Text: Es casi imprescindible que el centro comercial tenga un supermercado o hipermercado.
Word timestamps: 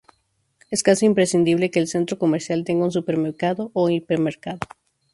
Es 0.71 0.81
casi 0.81 1.05
imprescindible 1.05 1.69
que 1.69 1.77
el 1.77 1.87
centro 1.87 2.17
comercial 2.17 2.63
tenga 2.63 2.85
un 2.85 2.91
supermercado 2.91 3.69
o 3.75 3.87
hipermercado. 3.91 4.57